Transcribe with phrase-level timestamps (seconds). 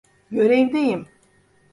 [0.31, 1.07] Görevdeyim.